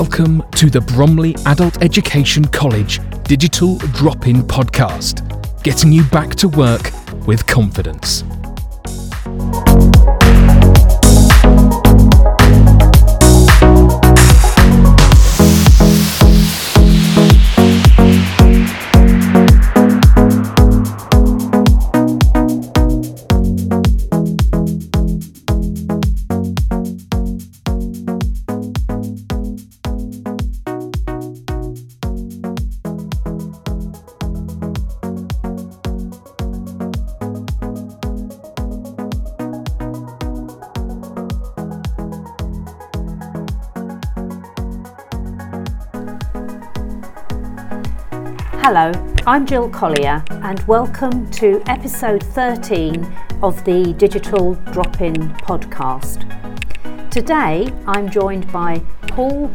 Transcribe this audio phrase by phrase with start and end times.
[0.00, 5.20] Welcome to the Bromley Adult Education College Digital Drop In Podcast,
[5.62, 6.90] getting you back to work
[7.26, 8.24] with confidence.
[48.62, 48.92] Hello,
[49.26, 53.10] I'm Jill Collier, and welcome to episode 13
[53.42, 56.28] of the Digital Drop In podcast.
[57.10, 59.50] Today I'm joined by Paul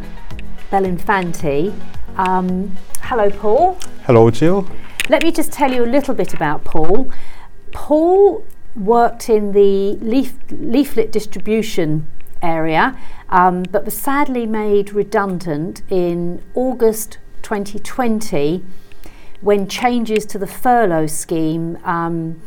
[0.72, 1.72] Belinfanti.
[2.16, 3.78] Um, hello, Paul.
[4.06, 4.68] Hello, Jill.
[5.08, 7.08] Let me just tell you a little bit about Paul.
[7.70, 8.44] Paul
[8.74, 12.08] worked in the leaf, leaflet distribution
[12.42, 18.64] area, um, but was sadly made redundant in August 2020
[19.40, 22.40] when changes to the furlough scheme um,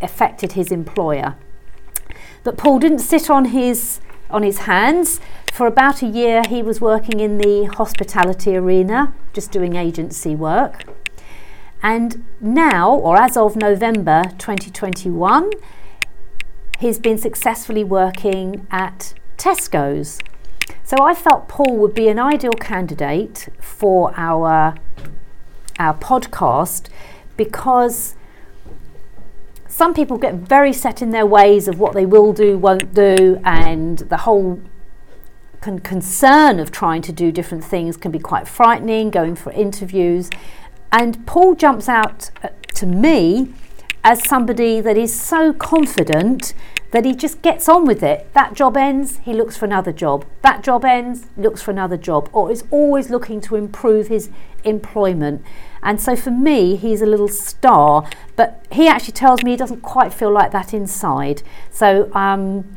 [0.00, 1.36] affected his employer.
[2.44, 5.20] But Paul didn't sit on his on his hands.
[5.52, 10.84] For about a year, he was working in the hospitality arena, just doing agency work.
[11.82, 15.50] And now, or as of November 2021,
[16.78, 20.18] he's been successfully working at Tesco's.
[20.82, 24.74] So I felt Paul would be an ideal candidate for our
[25.78, 26.88] our podcast
[27.36, 28.14] because
[29.68, 33.40] some people get very set in their ways of what they will do, won't do,
[33.44, 34.60] and the whole
[35.60, 40.30] con- concern of trying to do different things can be quite frightening, going for interviews.
[40.90, 43.52] And Paul jumps out uh, to me
[44.02, 46.54] as somebody that is so confident
[46.92, 48.32] that he just gets on with it.
[48.32, 50.24] That job ends, he looks for another job.
[50.42, 54.30] That job ends, looks for another job, or is always looking to improve his
[54.64, 55.44] employment.
[55.82, 59.82] And so for me, he's a little star, but he actually tells me he doesn't
[59.82, 61.42] quite feel like that inside.
[61.70, 62.76] So um,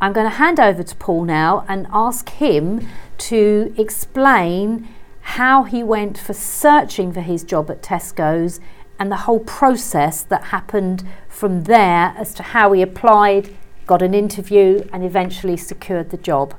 [0.00, 2.86] I'm going to hand over to Paul now and ask him
[3.18, 4.88] to explain
[5.20, 8.60] how he went for searching for his job at Tesco's
[8.98, 13.54] and the whole process that happened from there as to how he applied,
[13.86, 16.54] got an interview, and eventually secured the job.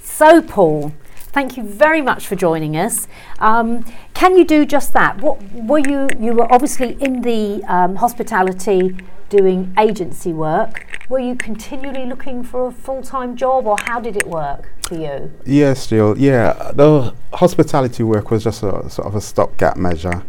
[0.00, 0.92] So, Paul,
[1.28, 3.06] thank you very much for joining us.
[3.38, 3.84] Um,
[4.14, 5.20] can you do just that?
[5.20, 6.08] What were you?
[6.18, 8.96] You were obviously in the um, hospitality
[9.28, 11.04] doing agency work.
[11.08, 14.96] Were you continually looking for a full time job, or how did it work for
[14.96, 15.32] you?
[15.44, 16.18] Yes, Jill.
[16.18, 20.24] Yeah, the hospitality work was just a sort of a stopgap measure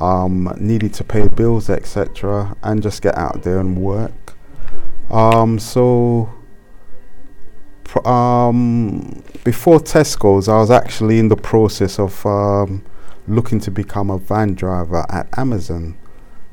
[0.00, 4.34] um, needed to pay bills, etc., and just get out there and work.
[5.10, 6.28] Um, so,
[7.88, 12.84] pr- um, before Tesco's, I was actually in the process of um,
[13.26, 15.96] looking to become a van driver at Amazon.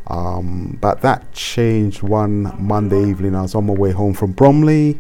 [0.08, 3.36] Um, but that changed one Monday evening.
[3.36, 5.00] I was on my way home from Bromley,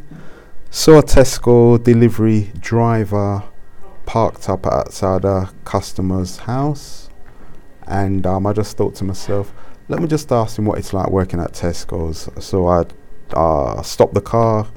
[0.69, 3.43] saw a Tesco delivery driver
[4.05, 7.05] parked up outside a customer's house
[7.87, 9.53] and um, I just thought to myself,
[9.87, 12.29] let me just ask him what it's like working at Tesco's.
[12.43, 12.85] So I
[13.33, 14.67] uh, stopped the car,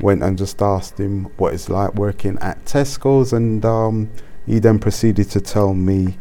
[0.00, 4.10] went and just asked him what it's like working at Tesco's, and um,
[4.46, 6.16] he then proceeded to tell me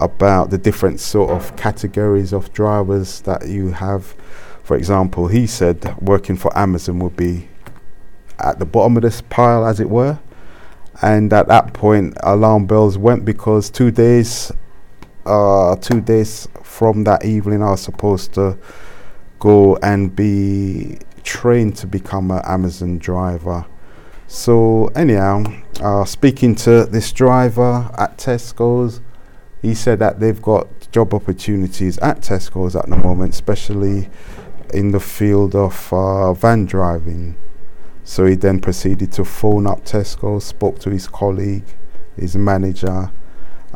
[0.00, 4.14] about the different sort of categories of drivers that you have.
[4.62, 7.48] For example, he said working for Amazon would be
[8.38, 10.18] at the bottom of this pile, as it were.
[11.00, 14.52] And at that point, alarm bells went because two days
[15.28, 18.56] uh, two days from that evening, I was supposed to
[19.38, 20.98] go and be
[21.28, 23.66] trained to become an Amazon driver.
[24.26, 25.44] So, anyhow,
[25.78, 29.02] uh, speaking to this driver at Tesco's,
[29.60, 34.08] he said that they've got job opportunities at Tesco's at the moment, especially
[34.72, 37.36] in the field of uh, van driving.
[38.04, 41.66] So he then proceeded to phone up Tesco, spoke to his colleague,
[42.16, 43.12] his manager,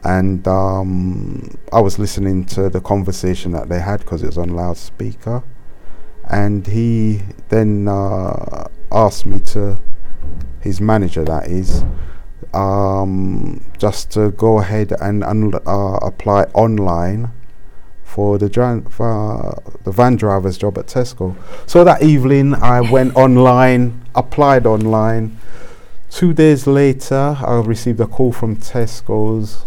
[0.04, 4.48] and um, I was listening to the conversation that they had because it was on
[4.48, 5.44] loudspeaker,
[6.30, 9.80] and he then uh, asked me to
[10.60, 11.84] his manager, that is,
[12.54, 17.30] um, just to go ahead and uh, apply online
[18.04, 18.48] for the
[18.90, 21.34] for the van driver's job at Tesco.
[21.66, 25.38] So that evening, I went online, applied online
[26.12, 29.64] Two days later, I received a call from Tesco's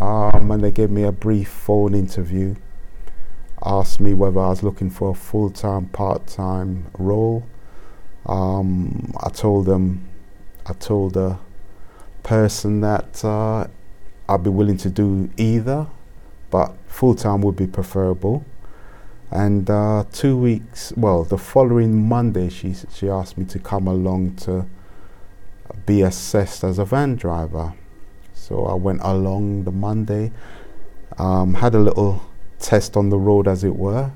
[0.00, 2.54] um, and they gave me a brief phone interview.
[3.68, 7.46] Asked me whether I was looking for a full time, part time role.
[8.24, 10.08] Um, I told them,
[10.64, 11.36] I told the
[12.22, 13.66] person that uh,
[14.26, 15.86] I'd be willing to do either,
[16.50, 18.42] but full time would be preferable.
[19.30, 24.36] And uh, two weeks, well, the following Monday, she she asked me to come along
[24.36, 24.64] to
[25.84, 27.74] be assessed as a van driver.
[28.32, 30.32] So I went along the Monday,
[31.18, 32.22] um, had a little
[32.58, 34.10] test on the road, as it were.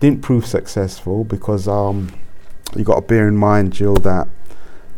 [0.00, 2.12] Didn't prove successful because um,
[2.74, 4.28] you got to bear in mind, Jill, that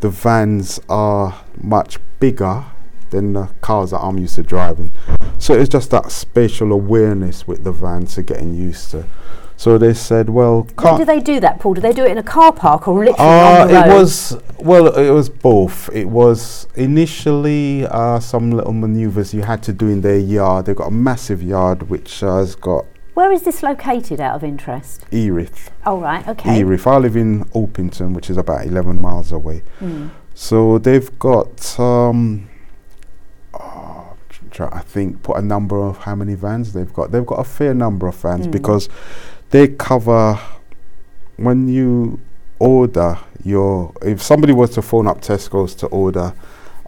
[0.01, 2.65] the vans are much bigger
[3.11, 4.91] than the cars that I'm used to driving.
[5.39, 9.07] So it's just that spatial awareness with the vans to getting used to.
[9.63, 11.75] So they said, well, can't do they do that, Paul?
[11.75, 13.87] Do they do it in a car park or literally uh, on the road?
[13.87, 15.89] it was well, it was both.
[15.93, 20.67] It was initially uh, some little manoeuvres you had to do in their yard.
[20.67, 24.43] They've got a massive yard which uh, has got Where is this located out of
[24.43, 25.07] interest?
[25.13, 25.71] Erith.
[25.87, 26.59] Oh, right, okay.
[26.59, 26.85] Erith.
[26.85, 29.63] I live in Orpington, which is about 11 miles away.
[29.79, 30.11] Mm.
[30.35, 32.51] So they've got, um,
[33.55, 34.17] oh,
[34.59, 37.13] I think, put a number of how many vans they've got.
[37.13, 38.51] They've got a fair number of vans Mm.
[38.51, 38.89] because
[39.53, 40.39] they cover
[41.37, 42.21] when you
[42.59, 43.93] order your.
[44.03, 46.35] If somebody was to phone up Tesco's to order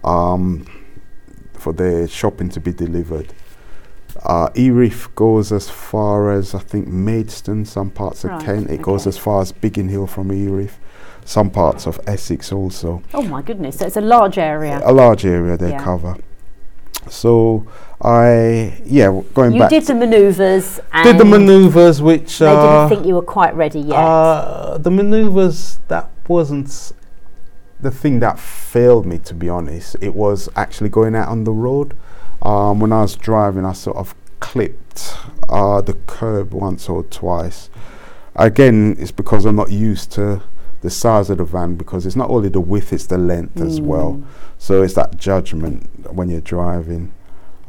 [0.02, 0.66] um,
[1.54, 3.32] for their shopping to be delivered.
[4.22, 8.70] Uh, Erith goes as far as I think Maidstone, some parts of Kent.
[8.70, 10.78] It goes as far as Biggin Hill from Erith,
[11.24, 13.78] some parts of Essex also Oh, my goodness.
[13.78, 14.80] So it's a large area.
[14.84, 15.82] a large area they Yeah.
[15.82, 16.16] cover.
[17.08, 17.66] So
[18.00, 22.46] I, yeah, going you back, You did the manoeuvres and did the manoeuvres which they
[22.46, 23.96] uh, didn't think you were quite ready yet.
[23.96, 26.92] uh, the manoeuvres that wasn't
[27.80, 29.96] the thing that failed me to be honest.
[30.00, 31.96] It was actually going out on the road.
[32.42, 35.14] Um, when I was driving, I sort of clipped
[35.48, 37.70] uh, the curb once or twice.
[38.36, 40.42] Again, it's because I'm not used to
[40.84, 43.80] the size of the van because it's not only the width, it's the length as
[43.80, 44.16] well.
[44.16, 44.24] Mm.
[44.58, 47.10] So it's that judgment when you're driving.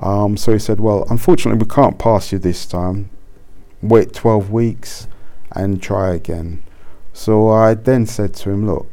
[0.01, 3.09] Um, so he said, Well, unfortunately, we can't pass you this time.
[3.81, 5.07] Wait 12 weeks
[5.53, 6.61] and try again.
[7.13, 8.91] So I then said to him, Look,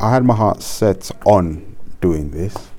[0.00, 2.70] I had my heart set on doing this.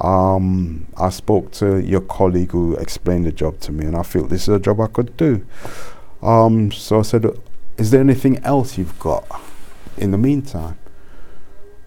[0.00, 4.24] Um, I spoke to your colleague who explained the job to me, and I feel
[4.28, 5.44] this is a job I could do.
[6.22, 7.26] Um, so I said,
[7.76, 9.24] Is there anything else you've got
[9.96, 10.78] in the meantime?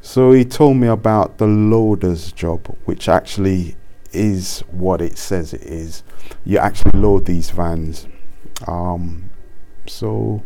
[0.02, 3.76] So he told me about the loader's job, which actually
[4.12, 6.04] is what it says it is.
[6.46, 8.08] You actually load these vans.
[8.68, 9.30] Um,
[9.88, 10.44] so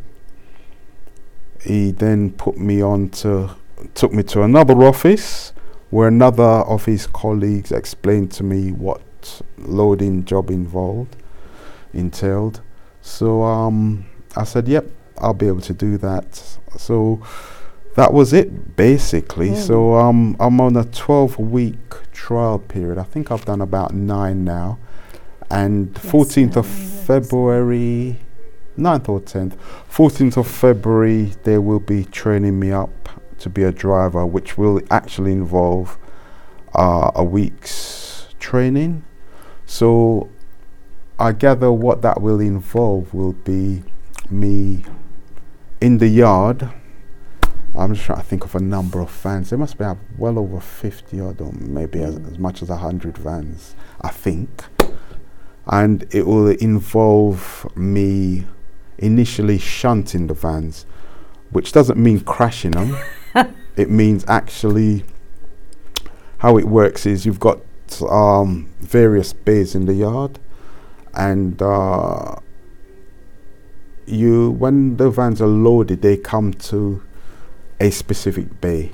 [1.61, 3.55] he then put me on to,
[3.93, 5.53] took me to another office
[5.91, 9.01] where another of his colleagues explained to me what
[9.59, 11.15] loading job involved,
[11.93, 12.61] entailed.
[13.01, 14.05] So um,
[14.35, 14.87] I said, yep,
[15.19, 16.57] I'll be able to do that.
[16.77, 17.21] So
[17.95, 19.51] that was it basically.
[19.51, 19.67] Mm.
[19.67, 21.77] So um, I'm on a 12 week
[22.11, 22.97] trial period.
[22.97, 24.79] I think I've done about nine now.
[25.49, 27.05] And Yes, 14th of yes.
[27.05, 28.19] February,
[28.77, 29.55] 9th or 10th,
[29.91, 33.09] 14th of February, they will be training me up
[33.39, 35.97] to be a driver, which will actually involve
[36.73, 39.03] uh, a week's training.
[39.65, 40.29] So
[41.19, 43.83] I gather what that will involve will be
[44.29, 44.85] me
[45.79, 46.69] in the yard.
[47.75, 49.49] I'm just trying to think of a number of vans.
[49.49, 49.85] There must be
[50.17, 54.63] well over 50 or maybe as, as much as 100 vans, I think.
[55.65, 58.45] And it will involve me
[58.99, 60.85] initially shunting the vans,
[61.49, 62.97] which doesn't mean crashing them.
[63.75, 65.03] it means actually
[66.39, 67.59] how it works is you've got
[68.09, 70.39] um, various bays in the yard,
[71.13, 72.35] and uh,
[74.05, 77.01] you when the vans are loaded, they come to
[77.79, 78.91] a specific bay.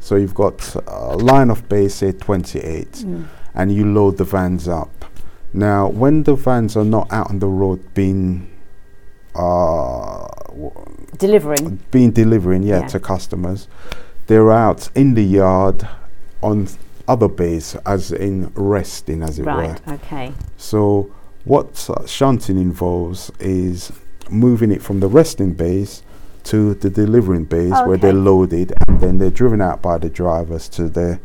[0.00, 3.24] So you've got a line of bays, say 28, Mm.
[3.54, 5.04] and you load the vans up.
[5.52, 8.46] Now, when the vans are not out on the road being
[9.34, 10.72] uh, w-
[11.18, 11.78] Delivering.
[11.90, 12.86] being delivering, yeah, Yeah.
[12.88, 13.68] to customers,
[14.26, 15.86] they're out in the yard
[16.42, 16.68] on
[17.06, 19.52] other bays, as in resting, as it were.
[19.52, 20.32] Right, okay.
[20.56, 21.10] So
[21.44, 23.92] what uh, shunting involves is
[24.30, 26.02] moving it from the resting bays
[26.44, 30.68] to the delivering bays where they're loaded and then they're driven out by the drivers
[30.70, 31.20] to their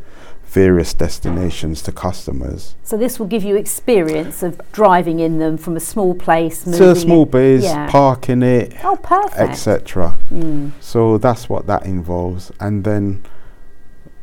[0.46, 2.76] various destinations to customers.
[2.82, 6.64] So this will give you experience of driving in them from a small place.
[6.64, 7.90] To moving small bays, yeah.
[7.90, 9.38] parking it, Oh, perfect.
[9.38, 10.16] etc.
[10.30, 10.70] Mm.
[10.80, 12.52] So that's what that involves.
[12.60, 13.22] And then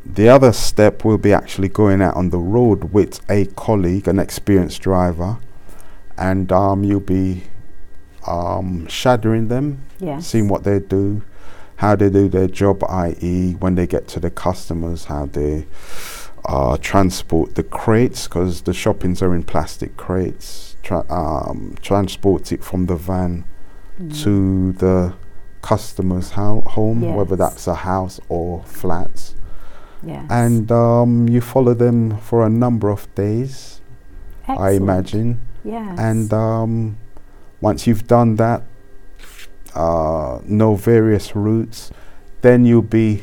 [0.04, 4.18] the other step will be actually going out on the road with a colleague, an
[4.18, 5.38] experienced driver,
[6.18, 7.44] and um, you'll be
[8.26, 10.26] um, shadowing them, Yes.
[10.26, 11.22] seeing what they do,
[11.76, 15.66] how they do their job, i.e., when they get to the customers, how they
[16.44, 22.62] uh, transport the crates, because the shoppings are in plastic crates, tra- um, transport it
[22.64, 23.44] from the van
[24.00, 24.22] Mm.
[24.24, 25.14] to the
[25.62, 29.36] customer's hou- home, whether that's a house or flats.
[30.02, 30.26] Yes.
[30.28, 33.80] And um, you follow them for a number of days,
[34.48, 35.40] I imagine.
[35.64, 35.96] Yes.
[35.98, 36.98] And um,
[37.60, 38.64] once you've done that,
[39.74, 41.90] uh, know various routes,
[42.42, 43.22] then you'll be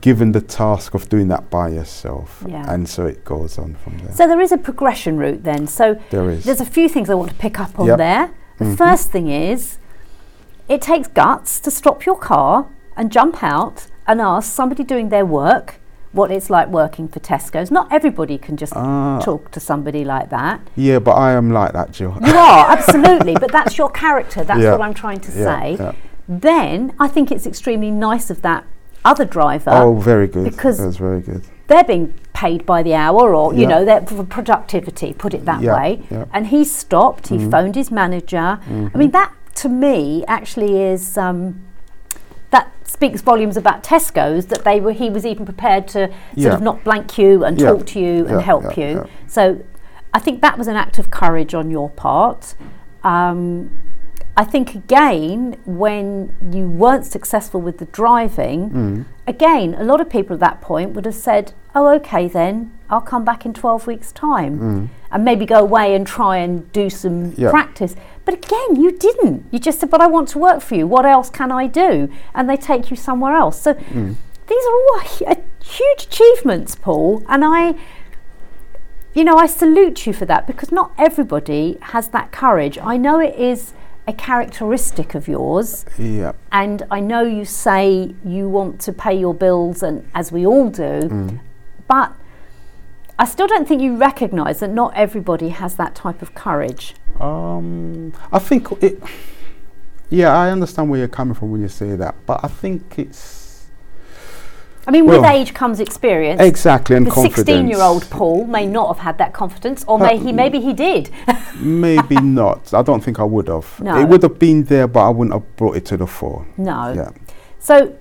[0.00, 2.44] given the task of doing that by yourself.
[2.46, 2.64] Yeah.
[2.72, 4.12] And so it goes on from there.
[4.14, 5.66] so there is a progression route then.
[5.66, 6.44] So there is.
[6.44, 7.98] there's a few things I want to pick up on Yep.
[7.98, 8.30] there.
[8.58, 8.76] The Mhm.
[8.76, 9.78] first thing is
[10.68, 15.26] it takes guts to stop your car and jump out and ask somebody doing their
[15.26, 15.79] work
[16.12, 17.70] what it's like working for Tesco's.
[17.70, 19.20] Not everybody can just Ah.
[19.22, 20.60] talk to somebody like that.
[20.74, 22.16] yeah, but I am like that, Jill.
[22.24, 24.42] You are, absolutely, but that's your character.
[24.42, 24.72] That's Yeah.
[24.72, 25.76] what I'm trying to Yeah, say.
[25.78, 25.92] yeah.
[26.28, 28.64] Then I think it's extremely nice of that
[29.04, 29.70] other driver.
[29.72, 30.44] oh, very good.
[30.44, 31.42] because- That's very good.
[31.68, 35.12] They're being paid by the hour, or you know, their for productivity.
[35.12, 36.02] Put it that way.
[36.32, 37.28] And he stopped.
[37.28, 37.50] He Mhm.
[37.50, 38.58] phoned his manager.
[38.68, 38.90] Mhm.
[38.92, 41.16] I mean, that to me actually is.
[41.16, 41.60] Um,
[42.50, 46.54] that speaks volumes about Tesco's that they were he was even prepared to sort Yeah.
[46.54, 47.70] of not blank you and Yeah.
[47.70, 49.06] talk to you and help you.
[49.26, 49.58] So
[50.12, 52.54] I think that was an act of courage on your part.
[53.04, 53.70] Um,
[54.36, 59.04] I think again, when you weren't successful with the driving, Mm.
[59.26, 63.00] again, a lot of people at that point would have said, "Oh, okay, then I'll
[63.00, 64.88] come back in twelve weeks' time." Mm.
[65.12, 67.96] and maybe go away and try and do some practice.
[68.30, 69.44] But again, you didn't.
[69.50, 70.86] You just said, "But I want to work for you.
[70.86, 73.60] What else can I do?" And they take you somewhere else.
[73.60, 74.14] So Mm.
[74.46, 75.00] these are all
[75.64, 77.24] huge achievements, Paul.
[77.28, 77.74] And I,
[79.14, 82.78] you know, I salute you for that because not everybody has that courage.
[82.80, 83.72] I know it is
[84.06, 86.32] a characteristic of yours, Yeah.
[86.52, 90.68] and I know you say you want to pay your bills, and as we all
[90.68, 91.38] do, Mm.
[91.88, 92.12] but
[93.18, 96.94] I still don't think you recognise that not everybody has that type of courage.
[97.20, 99.02] Um, I think it.
[100.08, 103.40] Yeah, I understand where you're coming from when you say that, but I think it's
[104.86, 106.40] I mean, with age comes experience.
[106.40, 107.48] exactly and the confidence.
[107.48, 111.10] 16-year-old Paul may not have had that confidence, or may he, maybe he did.
[111.60, 112.72] Maybe not.
[112.72, 113.78] I don't think I would have.
[113.80, 114.00] No.
[114.00, 116.46] It would have been there, but I wouldn't have brought it to the fore.
[116.56, 116.92] no.
[116.92, 117.10] Yeah.
[117.58, 117.96] So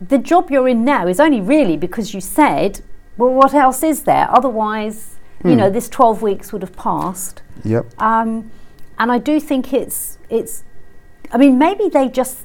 [0.00, 2.80] the job you're in now is only really because you said,
[3.18, 4.26] well, what else is there?
[4.30, 5.56] Otherwise, you Hmm.
[5.58, 7.42] know, this 12 weeks would have passed.
[7.64, 7.86] Yep.
[8.00, 8.50] Um,
[8.98, 10.62] and I do think it's it's.
[11.32, 12.38] I mean, maybe they just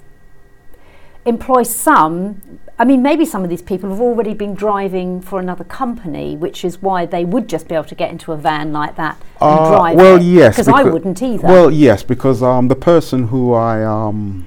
[1.26, 2.42] employ some.
[2.78, 6.64] I mean, maybe some of these people have already been driving for another company, which
[6.64, 9.60] is why they would just be able to get into a van like that and
[9.60, 9.96] Uh, drive.
[9.98, 10.24] well, it.
[10.24, 11.48] yes, because I wouldn't either.
[11.48, 14.46] Well, yes, because um, the person who I um,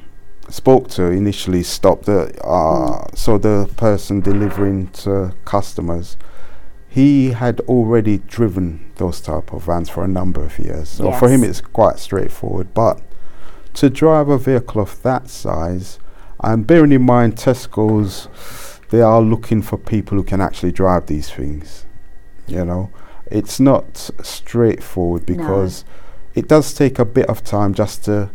[0.49, 2.07] spoke to initially stopped.
[2.07, 6.17] The, uh, So the person delivering to customers,
[6.93, 10.91] he had already driven those type of vans for a number of years.
[10.91, 12.75] So for him, it's quite straightforward.
[12.75, 13.01] But
[13.75, 15.99] to drive a vehicle of that size,
[16.41, 18.29] and bearing in mind Tesco's,
[18.91, 21.87] they are looking for people who can actually drive these things.
[22.47, 22.91] You know,
[23.25, 25.35] it's not straightforward No.
[25.35, 25.87] because
[26.35, 28.29] it does take a bit of time just to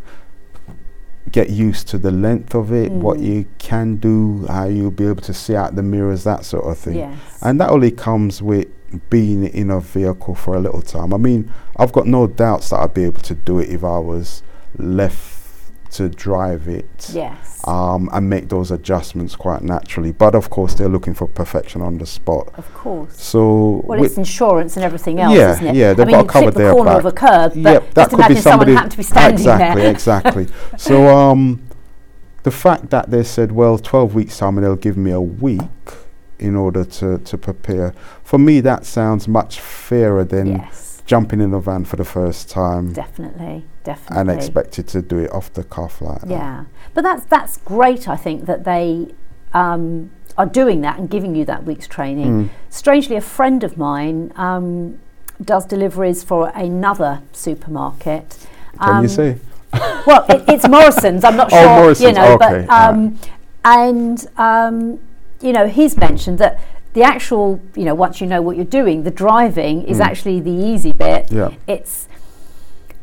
[1.31, 3.23] get used to the length of it, what Mm.
[3.25, 6.77] you can do, how you'll be able to see out the mirrors, that sort of
[6.77, 6.95] thing.
[6.95, 7.17] yes.
[7.41, 8.67] And that only comes with
[9.09, 11.13] being in a vehicle for a little time.
[11.13, 13.99] I mean, I've got no doubts that I'd be able to do it if I
[13.99, 14.43] was
[14.77, 15.33] left
[15.91, 17.61] to drive it yes.
[17.67, 20.11] um, and make those adjustments quite naturally.
[20.11, 22.49] But of course, they're looking for perfection on the spot.
[22.55, 23.21] of course.
[23.21, 25.75] So, Well, it's insurance and everything else, Yeah, isn't it?
[25.75, 26.99] yeah, I they've mean, got to you cover clip the corner back.
[26.99, 29.81] of a curb, but yep, that could be someone somebody happened to be standing exactly,
[29.81, 29.91] there.
[29.91, 30.47] exactly.
[30.77, 31.61] So, um,
[32.43, 35.61] the fact that they said, well, 12 weeks time and they'll give me a week
[36.39, 41.49] in order to, to prepare, for me, that sounds much fairer than yes, jumping in
[41.51, 44.17] the van for the first time definitely, definitely.
[44.19, 46.29] and expected to do it off the cuff like that.
[46.29, 48.07] Yeah, but that's that's great.
[48.07, 49.07] I think that they
[49.53, 52.27] um, are doing that and giving you that week's training.
[52.27, 52.49] Mm.
[52.69, 54.99] Strangely, a friend of mine um,
[55.43, 58.45] does deliveries for another supermarket.
[58.79, 59.37] Can Um, you say?
[60.05, 61.23] Well, it, it's Morrison's.
[61.23, 63.17] I'm not Oh, sure, you know, okay, but um,
[63.63, 64.99] and um,
[65.41, 66.59] you know, he's mentioned that
[66.93, 70.05] the actual, you know, once you know what you're doing, the driving is Mm.
[70.05, 71.31] actually the easy bit.
[71.31, 71.51] Yeah.
[71.67, 72.07] It's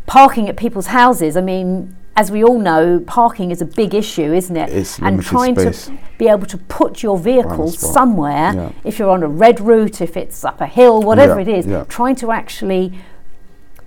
[0.06, 1.36] parking at people's houses.
[1.36, 4.70] I mean, as we all know, parking is a big issue, isn't it?
[4.70, 5.86] It's and trying space.
[5.86, 8.68] to be able to put your vehicle somewhere, Yeah.
[8.84, 11.66] if you're on a red route, if it's up a hill, whatever Yeah, it is,
[11.66, 11.84] yeah.
[11.88, 12.92] trying to actually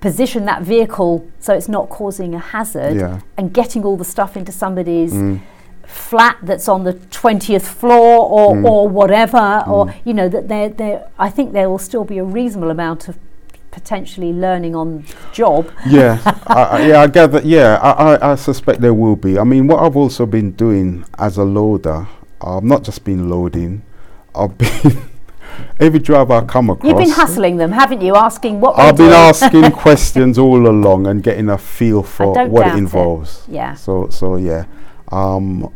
[0.01, 3.19] position that vehicle so it's not causing a hazard Yeah.
[3.37, 5.39] and getting all the stuff into somebody's Mm.
[5.87, 8.65] Flat that's on the 20th floor or, Mm.
[8.65, 12.23] or whatever or you know that there there I think there will still be a
[12.23, 13.17] reasonable amount of
[13.71, 17.41] potentially learning on job yeah, I, I- yeah, I gather.
[17.43, 19.37] Yeah, I, I, I suspect there will be.
[19.37, 22.07] I mean, what I've also been doing as a loader,
[22.41, 23.83] I've not just been loading.
[24.33, 24.97] I've been
[25.79, 26.87] every driver I come across.
[26.89, 31.21] you've been hustling them haven't you asking what I've been asking questions all along and
[31.23, 32.77] getting a feel for what it it.
[32.77, 33.43] involves.
[33.47, 33.75] Yeah.
[33.75, 34.65] So so yeah.
[35.11, 35.71] Um,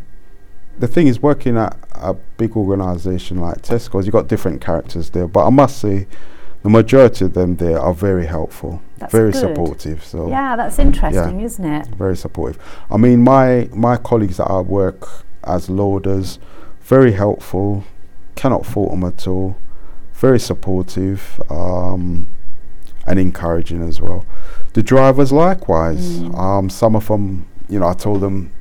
[0.82, 5.28] the thing is, working at a big organisation like Tesco's, you've got different characters there,
[5.28, 6.08] but I must say,
[6.64, 9.40] the majority of them there are very helpful, That's very good.
[9.40, 10.04] supportive.
[10.04, 12.62] So yeah that's interesting isn't it very supportive.
[12.90, 15.08] I mean, my my colleagues that I work
[15.44, 16.40] as loaders,
[16.82, 17.84] very helpful,
[18.36, 19.58] cannot fault them at all,
[20.14, 22.28] very supportive, um,
[23.08, 24.26] and encouraging as well.
[24.74, 26.20] The drivers likewise.
[26.20, 26.38] Mm.
[26.38, 28.52] Um, some of them, you know, I told them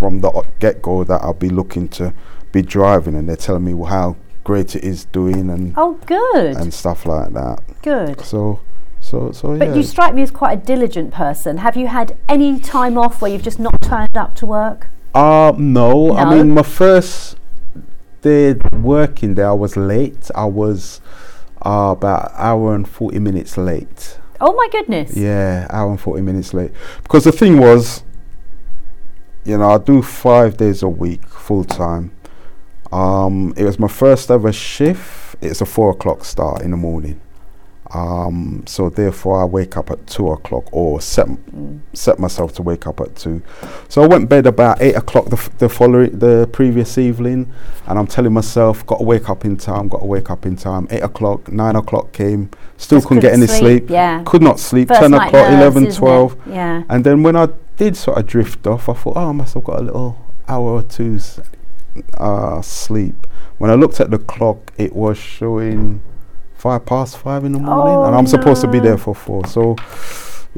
[0.00, 2.12] from the get go that I'll be looking to
[2.50, 6.74] be driving, and they're telling me how great it is doing and oh good and
[6.74, 7.60] stuff like that.
[7.82, 8.60] good So.
[9.02, 9.74] So, so but yeah.
[9.76, 13.30] you strike me as quite a diligent person have you had any time off where
[13.30, 16.14] you've just not turned up to work Uh, no.
[16.14, 17.38] I mean, my first
[18.20, 20.30] day working there, I was late.
[20.34, 21.00] I was
[21.64, 24.18] uh, about an hour and 40 minutes late.
[24.40, 26.72] oh my goodness Yeah, hour and 40 minutes late.
[27.02, 28.02] Because the thing was,
[29.44, 32.12] you know, I do five days a week, full time.
[32.92, 35.36] Um, it was my first ever shift.
[35.40, 37.20] It's a four o'clock start in the morning.
[37.92, 41.80] Um, so therefore, I wake up at two o'clock, or set Mm.
[41.92, 43.42] set myself to wake up at two.
[43.88, 47.52] So I went bed about eight o'clock the, f- the following the previous evening,
[47.88, 50.54] and I'm telling myself, got to wake up in time, got to wake up in
[50.54, 50.86] time.
[50.90, 53.90] Eight o'clock, nine o'clock came, still Just couldn't get any sleep, sleep.
[53.90, 54.86] yeah Could not sleep.
[54.88, 56.36] First Ten o'clock, nerves, 11, 12.
[56.48, 57.48] yeah And then when I
[57.80, 60.68] did sort of drift off, I thought, oh, I must have got a little hour
[60.70, 61.40] or two's
[62.18, 63.26] uh, sleep.
[63.56, 66.02] When I looked at the clock, it was showing
[66.54, 69.46] five past five in the morning, Oh, and I'm supposed to be there for four.
[69.46, 69.76] So,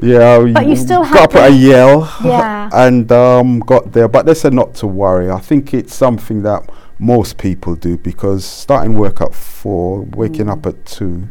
[0.01, 2.69] yeah, But you still got up at a yell, Yeah.
[2.73, 4.09] and um, got there.
[4.09, 5.31] But they said not to worry.
[5.31, 10.51] I think it's something that most people do because starting work at four, waking Mm.
[10.51, 11.29] up at two.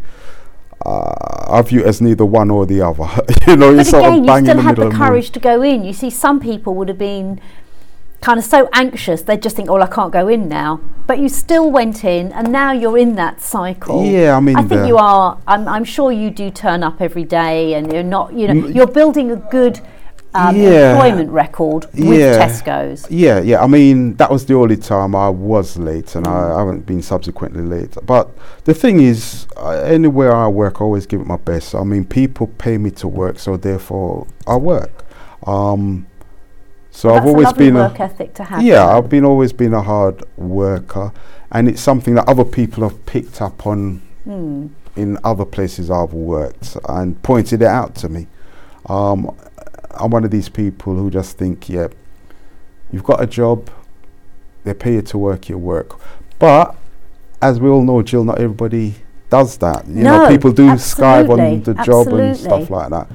[0.85, 1.15] Uh,
[1.49, 3.09] I view it as neither one or the other.
[3.47, 4.99] you know, you're But sort again, of you still the had the morning.
[4.99, 5.85] courage to go in.
[5.85, 7.41] You see, some people would have been
[8.21, 11.29] kind of so anxious they'd just think, "Oh, I can't go in now." But you
[11.29, 14.05] still went in, and now you're in that cycle.
[14.05, 15.39] Yeah, I mean, I think you are.
[15.47, 18.33] I'm, I'm sure you do turn up every day, and you're not.
[18.33, 19.81] You know, you're building a good
[20.35, 20.93] um, Yeah.
[20.93, 22.39] employment record with Yeah.
[22.47, 23.07] Tesco's.
[23.11, 23.63] Yeah, yeah.
[23.63, 27.63] I mean, that was the only time I was late, and I haven't been subsequently
[27.63, 27.97] late.
[28.07, 28.31] But
[28.65, 31.75] the thing is, uh, anywhere I work, I always give it my best.
[31.75, 35.05] I mean, people pay me to work, so therefore I work.
[35.47, 36.07] Um,
[36.91, 38.63] so I've always a been work a ethic to have.
[38.63, 38.87] yeah.
[38.87, 41.13] I've been always been a hard worker,
[41.51, 44.67] and it's something that other people have picked up on Hmm.
[44.95, 48.29] in other places I've worked and pointed it out to me.
[48.89, 49.31] Um,
[49.95, 51.89] I'm one of these people who just think, yeah,
[52.91, 53.71] you've got a job,
[54.65, 55.99] they pay you to work your work.
[56.39, 56.75] But
[57.41, 58.95] as we all know, Jill, not everybody
[59.31, 59.87] does that.
[59.89, 63.09] You know, people do skive on the job and stuff like that.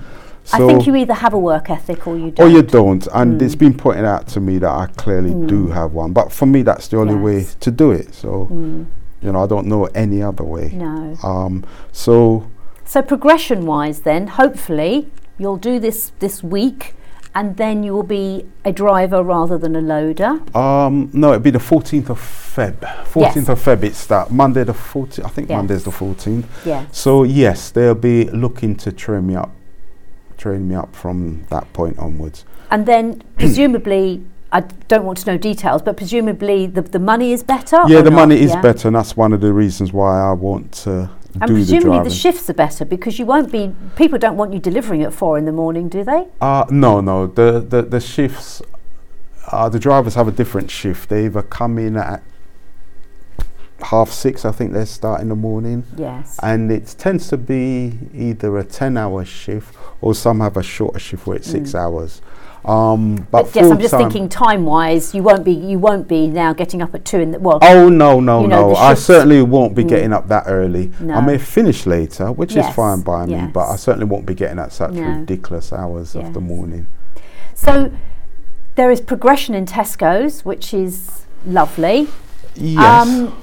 [0.53, 2.47] I think you either have a work ethic or you don't.
[2.47, 3.43] or you don't, and Mm.
[3.43, 5.73] it's been pointed out to me that I clearly do Mm.
[5.73, 6.13] have one.
[6.13, 8.13] But for me, that's the only way to do it.
[8.13, 8.85] So Mm,
[9.21, 10.71] you know, I don't know any other way.
[10.73, 11.15] no.
[11.21, 12.43] Um, so
[12.85, 16.93] So progression wise then, hopefully you'll do this this week
[17.36, 20.39] and then you will be a driver rather than a loader.
[20.58, 22.80] Um, no, it'd be the 14th of Feb.
[23.06, 25.23] 14th of Feb, it's that Monday the 14th.
[25.23, 25.56] I think Yes.
[25.58, 26.45] Monday's the 14th.
[26.65, 26.86] Yeah.
[26.91, 29.52] So yes, they'll be looking to train me up,
[30.38, 32.43] train me up from that point onwards.
[32.71, 37.43] And then presumably I don't want to know details, but presumably the, the money is
[37.43, 37.84] better.
[37.88, 38.15] yeah, the not?
[38.15, 38.62] money is Yeah?
[38.62, 42.03] better, and that's one of the reasons why I want to And the presumably driving.
[42.09, 45.37] the shifts are better because you won't be people don't want you delivering at four
[45.37, 46.25] in the morning, do they?
[46.41, 48.61] uh, no, no, the the, the shifts.
[49.51, 51.07] Uh, the drivers have a different shift.
[51.09, 52.21] They either come in at
[53.81, 56.39] half six, I think they start in the morning, Yes.
[56.41, 60.99] and it tends to be either a 10 hour shift or some have a shorter
[60.99, 62.21] shift where it's six hours
[62.67, 66.27] um, but But yes, I'm just thinking time wise, you won't be you won't be
[66.27, 68.75] now getting up at two in the well oh no no you know, no.
[68.75, 69.89] i certainly won't be Mm.
[69.89, 70.91] getting up that early.
[70.99, 74.60] I may finish later which is fine by me but i certainly won't be getting
[74.60, 75.01] at such No.
[75.19, 76.88] ridiculous hours of the morning.
[77.56, 77.91] So,
[78.75, 82.08] there is progression in Tesco's, which is lovely.
[82.56, 83.08] Yes.
[83.08, 83.36] Um,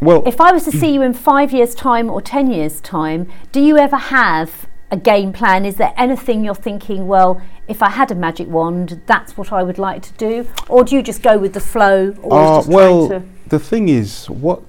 [0.00, 3.26] well, If I was to see you in five years' time or ten years' time,
[3.50, 5.64] do you ever have a game plan?
[5.64, 9.62] Is there anything you're thinking, well, if I had a magic wand, that's what I
[9.62, 10.48] would like to do?
[10.68, 12.14] Or do you just go with the flow?
[12.22, 14.62] Or uh, well, to the thing is, what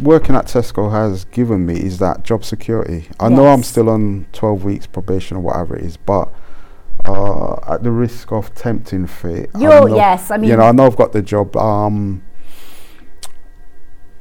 [0.00, 3.08] working at Tesco has given me is that job security.
[3.18, 6.32] I know I'm still on 12 weeks probation or whatever it is, but
[7.04, 10.50] uh, at the risk of tempting fate, You're- know- yes, I mean.
[10.50, 11.56] you know, I know I've got the job.
[11.56, 12.22] Um,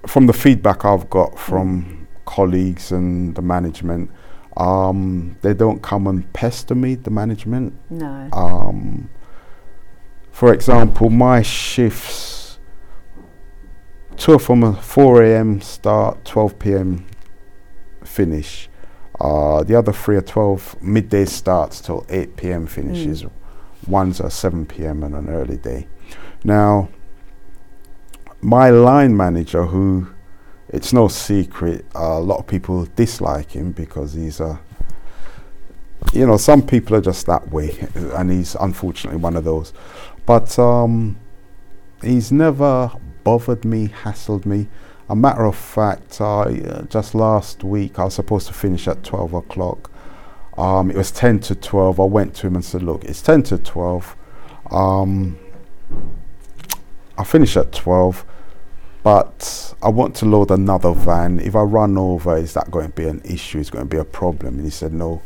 [0.06, 4.10] from the feedback I've got from colleagues and the management,
[4.58, 6.96] um, they don't come and pester me.
[6.96, 8.30] The management, No.
[8.34, 9.10] um,
[10.32, 12.60] for example, my shifts,
[14.18, 15.62] two of them are 4 a.m.
[15.62, 17.06] start, 12 p.m.
[18.04, 18.70] finish.
[19.20, 22.68] Uh, the other three are 12 midday starts till 8 p.m.
[22.68, 23.26] finishes.
[23.88, 25.04] One's a 7 p.m.
[25.04, 25.88] and an early day.
[26.44, 26.90] Now,
[28.42, 30.08] my line manager, who
[30.70, 34.60] it's no secret, uh, a lot of people dislike him because he's a
[36.14, 39.74] you know, some people are just that way, and he's unfortunately one of those.
[40.26, 41.18] But um,
[42.02, 42.92] he's never
[43.24, 44.68] bothered me, hassled me.
[45.10, 49.34] A matter of fact, uh, just last week I was supposed to finish at 12
[49.34, 49.92] o'clock.
[50.58, 52.00] Um, it was 10 to 12.
[52.00, 54.16] I went to him and said, Look, it's 10 to 12.
[54.72, 55.38] Um,
[57.18, 58.26] I finish at 12,
[59.08, 61.40] but I want to load another van.
[61.40, 63.58] If I run over, is that going to be an issue?
[63.58, 64.56] Is going to be a problem?
[64.56, 65.22] And he said, No,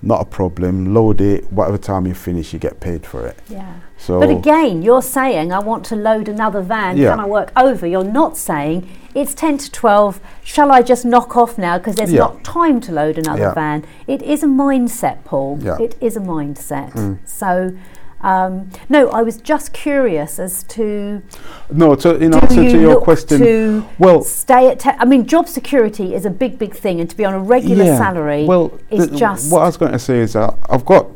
[0.00, 0.94] not a problem.
[0.94, 1.52] Load it.
[1.52, 3.38] Whatever time you finish, you get paid for it.
[3.50, 3.80] Yeah.
[3.98, 7.10] So, But again, you're saying, I want to load another van, Yeah.
[7.10, 7.86] can I work over?
[7.86, 12.12] You're not saying, it's 10 to 12, shall I just knock off now because there's
[12.12, 12.20] Yeah.
[12.20, 13.52] not time to load another Yeah.
[13.52, 13.84] van?
[14.06, 15.58] It is a mindset, Paul.
[15.60, 15.76] Yeah.
[15.78, 16.92] It is a mindset.
[16.92, 17.18] Mm.
[17.26, 17.72] So,
[18.20, 21.22] um, no, I was just curious as to
[21.70, 24.80] no, to, in answer you to your question, to well, stay at?
[24.80, 27.40] Te- I mean, job security is a big, big thing, and to be on a
[27.40, 30.58] regular yeah, salary well, is the- just what I was going to say is that
[30.68, 31.06] I've got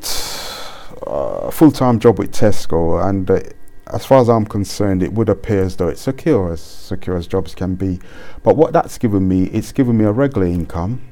[1.07, 3.41] uh, a full-time job with Tesco, and uh,
[3.89, 7.27] as far as I'm concerned, it would appear as though it's secure, as secure as
[7.27, 8.01] jobs can be.
[8.45, 11.03] But what that's given me, it's given me a regular income.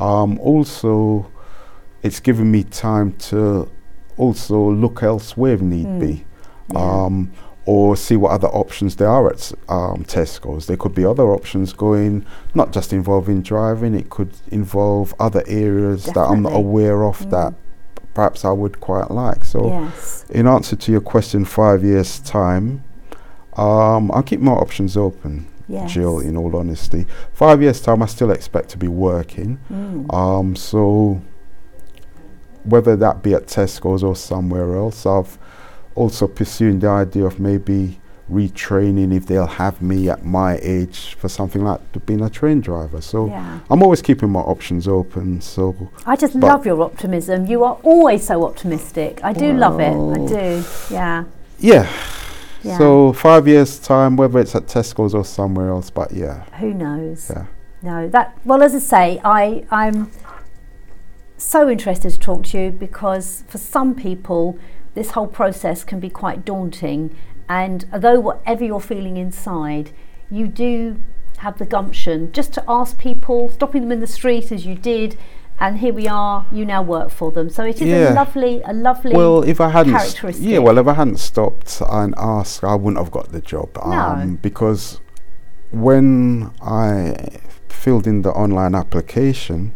[0.00, 1.30] Um, also,
[2.02, 3.70] it's given me time to
[4.24, 6.00] also look elsewhere if need Mm.
[6.00, 6.14] be.
[6.72, 7.04] yeah.
[7.04, 7.32] um,
[7.64, 10.66] or see what other options there are at um, Tesco's.
[10.66, 16.04] There could be other options going, not just involving driving, it could involve other areas
[16.06, 17.30] that I'm not aware of Mm.
[17.30, 17.54] that
[18.14, 19.44] perhaps I would quite like.
[19.44, 20.24] So, yes.
[20.30, 22.82] in answer to your question, five years' time,
[23.56, 25.92] um, I'll keep my options open, Yes.
[25.92, 27.06] Jill, in all honesty.
[27.32, 29.58] Five years' time, I still expect to be working.
[29.72, 30.12] Mm.
[30.12, 31.20] Um, so
[32.64, 35.38] whether that be at Tesco's or somewhere else, I've
[35.94, 41.28] also pursuing the idea of maybe retraining if they'll have me at my age for
[41.28, 43.00] something like being a train driver.
[43.00, 43.60] So yeah.
[43.68, 45.40] I'm always keeping my options open.
[45.40, 47.46] So I just love your optimism.
[47.46, 49.20] You are always so optimistic.
[49.22, 49.92] I do love it.
[49.92, 50.64] I do.
[50.90, 51.24] Yeah.
[51.58, 51.92] yeah.
[52.62, 52.78] Yeah.
[52.78, 57.28] So five years time, whether it's at Tesco's or somewhere else, but yeah, Who knows?
[57.28, 57.46] yeah.
[57.82, 58.08] No.
[58.08, 58.38] That.
[58.44, 60.10] Well, as I say, I I'm
[61.42, 64.58] so interested to talk to you because for some people
[64.94, 67.16] this whole process can be quite daunting,
[67.48, 69.90] and although whatever you're feeling inside,
[70.30, 71.00] you do
[71.38, 75.16] have the gumption just to ask people, stopping them in the street as you did.
[75.60, 76.44] And here we are.
[76.50, 78.12] You now work for them, so it is Yeah.
[78.12, 79.14] a lovely, a lovely.
[79.14, 83.12] Well, if I hadn't, yeah, well, if I hadn't stopped and asked, I wouldn't have
[83.12, 83.68] got the job.
[83.80, 84.38] Um, No.
[84.42, 85.00] because
[85.70, 87.14] when I
[87.68, 89.72] filled in the online application,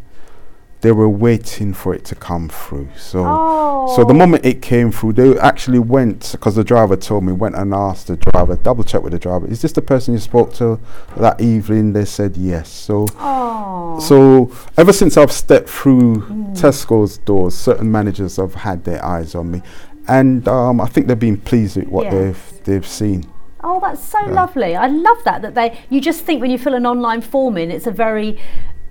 [0.82, 2.88] they were waiting for it to come through.
[2.96, 3.92] So, oh.
[3.96, 7.54] so the moment it came through, they actually went because the driver told me went
[7.56, 10.52] and asked the driver, double check with the driver, is this the person you spoke
[10.54, 10.78] to
[11.16, 11.92] that evening?
[11.92, 12.68] They said yes.
[12.68, 13.06] So.
[13.18, 13.98] Oh.
[14.00, 16.56] So ever since I've stepped through Mm.
[16.56, 19.62] Tesco's doors, certain managers have had their eyes on me,
[20.08, 22.12] and um, I think they've been pleased with what Yes.
[22.14, 23.24] they've they've seen.
[23.64, 24.32] Oh, that's so Yeah.
[24.32, 24.76] lovely.
[24.76, 27.70] I love that that they you just think when you fill an online form in
[27.70, 28.38] it's a very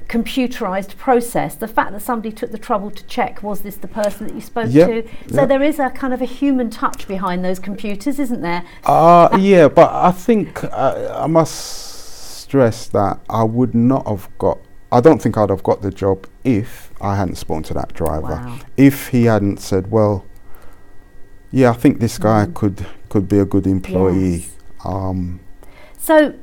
[0.08, 1.56] computerized process.
[1.56, 4.42] The fact that somebody took the trouble to check was this the person that you
[4.42, 5.10] spoke Yep, to.
[5.34, 5.50] So yep.
[5.50, 8.64] there is a kind of a human touch behind those computers, isn't there?
[8.86, 11.56] Uh, yeah, but I think uh, I must
[12.42, 14.60] stress that I would not have got.
[14.92, 18.28] I don't think I'd have got the job if I hadn't spoken to that driver.
[18.28, 18.60] Wow.
[18.78, 20.26] If he hadn't said, "Well,
[21.52, 22.54] yeah, I think this guy Mm.
[22.54, 24.50] could could be a good employee." Yes.
[24.86, 25.40] Um,
[25.98, 26.36] So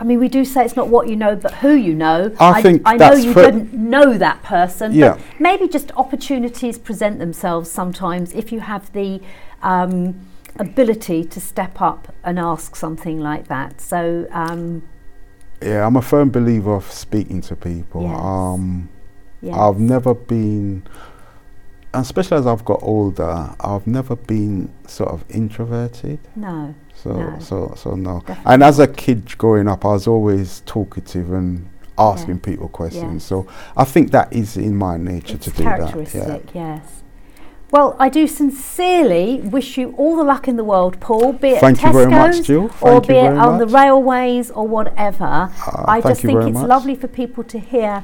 [0.00, 2.34] I mean, we do say it's not what you know, but who you know.
[2.40, 4.92] I think I know you didn't know that person.
[4.92, 5.14] Yeah.
[5.14, 9.20] But maybe just opportunities present themselves sometimes if you have the
[9.62, 10.26] um,
[10.58, 13.80] ability to step up and ask something like that.
[13.80, 14.82] So, um,
[15.62, 18.02] Yeah, I'm a firm believer of speaking to people.
[18.02, 18.18] Yes.
[18.20, 18.88] Um,
[19.42, 19.56] yes.
[19.56, 20.82] I've never been,
[21.92, 26.18] especially as I've got older, I've never been sort of introverted.
[26.34, 26.74] no.
[27.04, 27.36] So, No.
[27.38, 28.20] so, so no.
[28.20, 28.52] Definitely.
[28.54, 32.40] And as a kid growing up, I was always talkative and asking Yeah.
[32.50, 33.12] people questions.
[33.22, 33.24] Yes.
[33.24, 35.78] So I think that is in my nature It's to do that.
[35.78, 37.02] characteristic, yes.
[37.70, 41.32] Well, I do sincerely wish you all the luck in the world, Paul.
[41.34, 42.70] Be it Thank you Tesco's very much, Jill.
[42.80, 45.24] or be you it on the railways or whatever.
[45.24, 46.68] Uh, I just you think it's much.
[46.68, 48.02] lovely for people to hear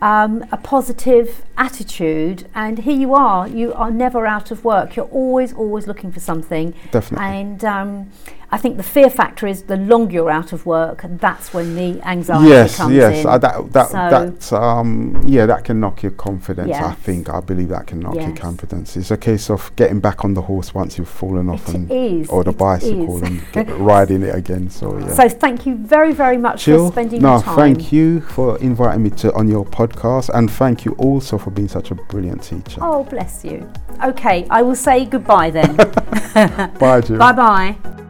[0.00, 3.48] um, a positive attitude, and here you are.
[3.48, 4.96] You are never out of work.
[4.96, 6.74] You're always, always looking for something.
[6.90, 7.26] Definitely.
[7.26, 8.10] And um,
[8.50, 12.00] I think the fear factor is the longer you're out of work, that's when the
[12.08, 13.08] anxiety yes, comes yes.
[13.10, 13.16] in.
[13.16, 16.74] Yes, uh, that, that, So- that's, um, yeah, that can knock your confidence.
[16.74, 17.28] I think.
[17.28, 18.96] I believe that can knock your confidence.
[18.96, 21.90] It's a case of getting back on the horse once you've fallen off, It and
[21.90, 23.42] is, or the bicycle, and
[23.78, 24.70] riding it again.
[24.70, 25.08] So yeah.
[25.12, 27.56] So thank you very, very much Jill, for spending no, time.
[27.56, 31.68] thank you for inviting me to on your podcast, and thank you also for being
[31.68, 32.80] such a brilliant teacher.
[32.80, 33.70] Oh, bless you.
[34.04, 35.76] Okay, I will say goodbye then.
[36.78, 37.18] Bye, Jill.
[37.18, 38.07] bye bye.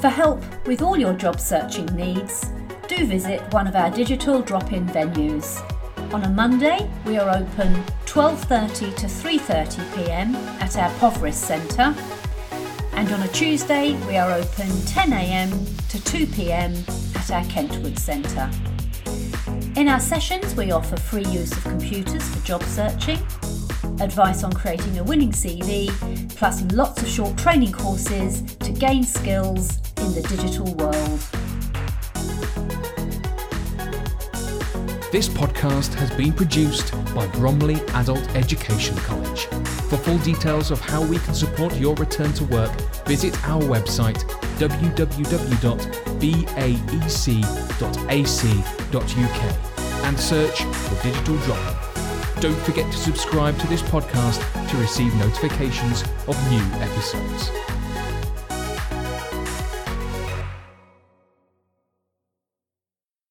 [0.00, 2.52] For help with all your job searching needs,
[2.86, 5.60] do visit one of our digital drop-in venues.
[6.14, 10.36] On a Monday, we are open 12:30 to 3:30 p.m.
[10.60, 11.92] at our Poverest Centre,
[12.92, 15.50] and on a Tuesday, we are open 10 a.m.
[15.88, 16.72] to 2 p.m.
[17.16, 18.48] at our Kentwood Centre.
[19.74, 23.18] In our sessions, we offer free use of computers for job searching,
[24.00, 25.90] advice on creating a winning CV,
[26.36, 31.20] plus lots of short training courses to gain skills in the digital world.
[35.10, 39.46] This podcast has been produced by Bromley Adult Education College.
[39.88, 42.70] For full details of how we can support your return to work,
[43.06, 44.22] visit our website
[44.58, 45.64] www.baec.ac.uk
[50.04, 51.84] and search for Digital Drop.
[52.40, 57.50] Don't forget to subscribe to this podcast to receive notifications of new episodes.